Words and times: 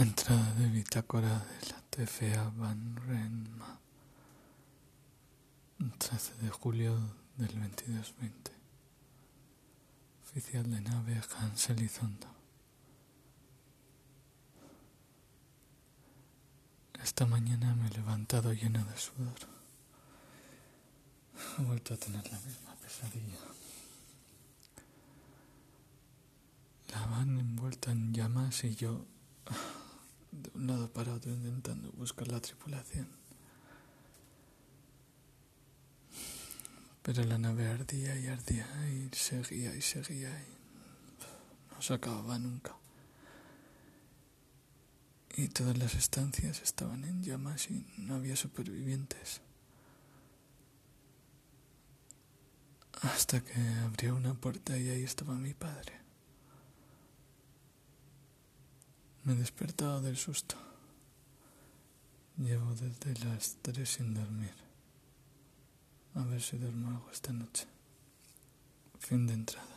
Entrada 0.00 0.54
de 0.54 0.66
bitácora 0.68 1.28
de 1.28 1.68
la 1.68 1.80
TFA 1.90 2.50
Van 2.56 2.96
Renma. 3.06 3.78
13 5.98 6.36
de 6.40 6.48
julio 6.48 6.96
del 7.36 7.48
2220. 7.48 8.50
Oficial 10.24 10.70
de 10.70 10.80
nave 10.80 11.20
Hans 11.36 11.68
Elizondo. 11.68 12.28
Esta 17.02 17.26
mañana 17.26 17.74
me 17.74 17.88
he 17.88 17.90
levantado 17.90 18.54
lleno 18.54 18.82
de 18.82 18.96
sudor. 18.96 19.38
He 21.58 21.62
vuelto 21.62 21.92
a 21.92 21.98
tener 21.98 22.26
la 22.32 22.40
misma 22.40 22.74
pesadilla. 22.76 23.38
La 26.90 27.04
van 27.04 27.38
envuelta 27.38 27.92
en 27.92 28.14
llamas 28.14 28.64
y 28.64 28.74
yo 28.74 29.04
de 30.42 30.50
un 30.54 30.66
lado 30.66 30.92
para 30.92 31.14
otro 31.14 31.32
intentando 31.32 31.90
buscar 31.92 32.28
la 32.28 32.40
tripulación. 32.40 33.08
Pero 37.02 37.24
la 37.24 37.38
nave 37.38 37.66
ardía 37.66 38.18
y 38.18 38.26
ardía 38.26 38.66
y 38.90 39.08
seguía 39.14 39.74
y 39.74 39.80
seguía 39.80 40.30
y 40.30 41.74
no 41.74 41.82
se 41.82 41.94
acababa 41.94 42.38
nunca. 42.38 42.76
Y 45.36 45.48
todas 45.48 45.78
las 45.78 45.94
estancias 45.94 46.60
estaban 46.60 47.04
en 47.04 47.22
llamas 47.22 47.70
y 47.70 47.86
no 47.96 48.16
había 48.16 48.36
supervivientes. 48.36 49.40
Hasta 53.02 53.40
que 53.42 53.58
abrió 53.82 54.14
una 54.14 54.34
puerta 54.34 54.76
y 54.76 54.90
ahí 54.90 55.02
estaba 55.02 55.34
mi 55.34 55.54
padre. 55.54 56.00
Me 59.24 59.34
he 59.34 59.36
despertado 59.36 60.00
del 60.00 60.16
susto. 60.16 60.56
Llevo 62.38 62.74
desde 62.74 63.24
las 63.26 63.58
tres 63.60 63.90
sin 63.90 64.14
dormir. 64.14 64.54
A 66.14 66.24
ver 66.24 66.40
si 66.40 66.56
duermo 66.56 66.88
algo 66.88 67.10
esta 67.10 67.32
noche. 67.32 67.66
Fin 68.98 69.26
de 69.26 69.34
entrada. 69.34 69.69